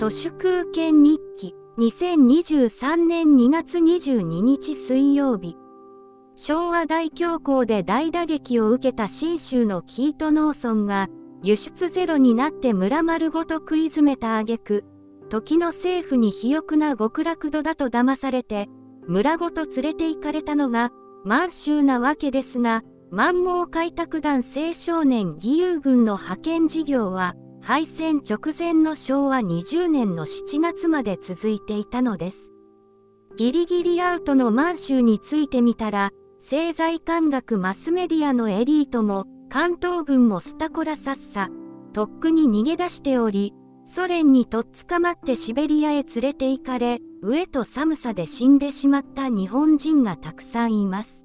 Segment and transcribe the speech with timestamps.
[0.00, 1.54] 都市空権日記。
[1.76, 5.58] 2023年2月22日水曜日。
[6.36, 11.08] 昭和大恐慌で大打撃を受けた信州のキート農村が
[11.42, 14.84] 輸出ゼロになって村丸ごと食い詰めた挙句。
[15.28, 18.70] 時の政府に肥沃な極楽土だと騙されて
[19.06, 20.92] 村ごと連れて行かれたのが
[21.26, 32.50] 満州なわけですが満蒙開拓団青少年義勇軍の派遣事業は敗戦直前の昭和20年の7月まで続いていたのです。
[33.36, 36.10] ギリギリアウトの満州についてみたら
[36.40, 41.48] 政財官学マスメディアのエリートも関東軍もスタコラサッサ
[41.92, 43.52] とっくに逃げ出しており
[43.86, 51.24] ソ連にとっ捕まってシベリアへ連れて行かれ飢えと寒さで死んでしまった日本人がたくさんいます。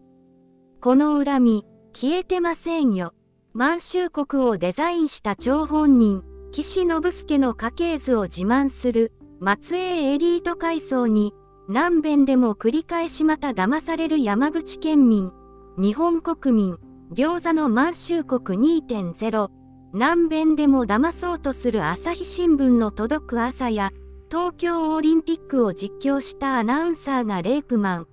[0.82, 3.14] この恨み消えてませんよ。
[3.58, 11.34] 満州国をデザインした張本人、岸信介の家系図を自慢する松江エリート階層に
[11.70, 15.32] 何遍でも繰り返しまた騙される山口県民、
[15.78, 16.78] 日本国民、
[17.14, 19.48] 餃子の満州国2.0、
[19.94, 23.92] 何遍でも騙そうとする朝日新聞の届く朝や、
[24.30, 28.08] 東京オリンピックを実況したアナウンサーがレイプマン、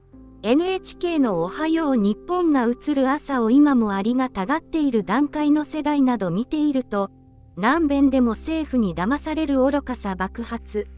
[0.45, 7.13] NHK のおはよう日本が映る朝を今もありがたがっている段階の世代など見ていると、
[7.57, 10.89] 何遍でも政府に騙される愚かさ爆発。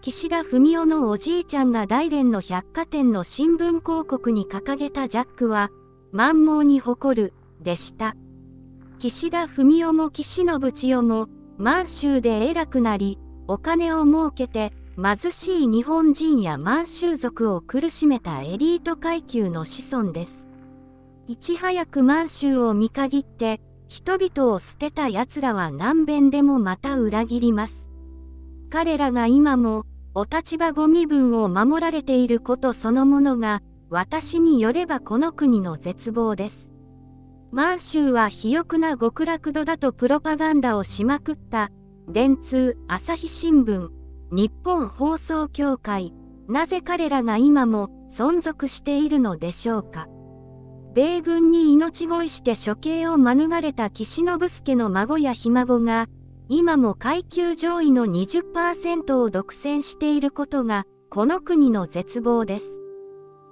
[0.00, 5.70] 岸田文雄のおじいちゃんが大連の百貨店の新聞広告に掲げたジャックは、
[6.10, 8.16] 満蒙に誇る、でした。
[8.98, 20.46] 岸田文雄も岸信千代も、満州で偉くなり、お金を儲けて、貧しい日本人や満州族を苦しめたエリート階級の子孫です。
[21.26, 27.88] いち早く満州を見限って、人々を捨てた奴らは何遍でもまた裏切ります。
[28.70, 29.84] 彼らが今も、
[30.14, 36.70] お立場ご身分を守られていることそのものが、私によればこの国の絶望です。
[37.50, 41.72] 満州は肥沃な極楽土だとプロパガンダをしまくった、
[42.08, 43.88] 電通、朝日新聞、
[44.36, 46.12] 日本放送協会、
[46.48, 50.08] なぜ彼らが今も存続しているのでしょうか。
[50.92, 56.08] 米軍に命乞いして処刑を免れた岸信介の孫やひ孫が、
[56.48, 62.80] 今も階級上位の20%を独占していることが、この国の絶望です。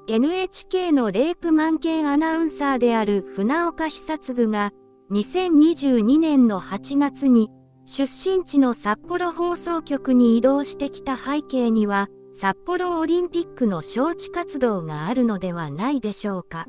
[0.09, 4.73] NHK のレイプ満件アナウンサーである船岡久嗣が、
[5.13, 7.51] 2022年の8月に、
[7.85, 16.67] 出身地の札幌放送局に移動してきた背景には、札幌オリンピックの招致活動があるのではないでしょうか。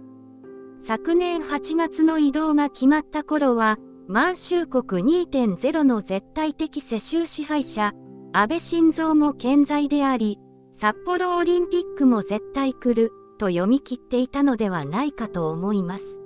[0.81, 7.93] 昨年8月の移動が決まった頃は、満州国2.0の絶対的世襲支配者、
[8.33, 10.39] 安倍晋三も健在であり、
[10.73, 16.22] 札幌オリンピックも絶対来る、と読み切っていたのではないかと思います。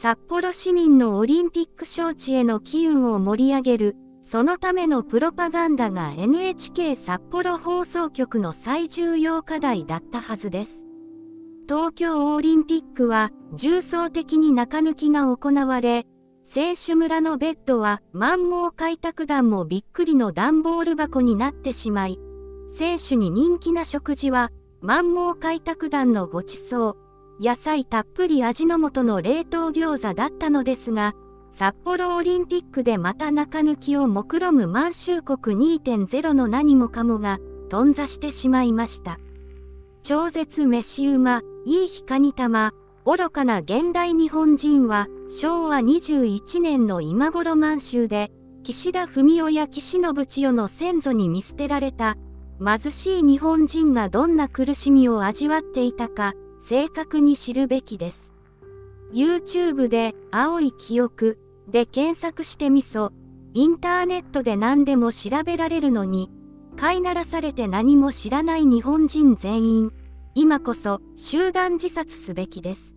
[0.00, 10.84] 札幌市民のオリンピック招致への機運を盛り上げる、そのためのプロパガンダが NHK 札幌放送局の最重要課題だったはずです。
[11.68, 16.06] 東京オリンピックは重層的に中抜きが行われ、
[16.44, 22.20] 選手村のベッドは満蒙開拓団もびっくりの段ボール箱になってしまい、
[22.70, 26.96] 選手に人気な食事は満蒙開拓団のごちそう、
[27.40, 31.14] 野菜たっぷり味の素の冷凍餃子だったのですが、
[31.52, 37.38] 札幌オリンピックでまた中抜きを目論む満州国2.0の何もかもが
[37.68, 39.18] 頓挫してしまいました。
[40.02, 42.72] 超絶飯馬、いい日かに玉、
[43.04, 48.30] 愚かな現代日本人は昭和21年の今頃満州で
[48.64, 52.16] 岸田文雄や岸信千代の先祖に見捨てられた
[52.62, 56.34] 貧しい日本人がどんな苦しみを味わっていたか
[56.68, 58.30] 正確に知るべきです。
[59.14, 63.10] YouTube で青い記憶で検索してみそ、
[63.54, 66.30] インターネットで何でも調べられるのに、
[66.76, 69.92] 飼いならされて何も知らない日本人全員、
[70.34, 72.94] 今こそ集団自殺すべきです。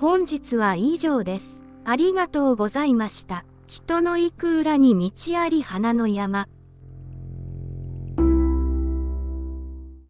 [0.00, 1.62] 本日は以上です。
[1.84, 3.44] ありがとうございました。
[3.68, 6.48] 人の行く裏に道あり花の山。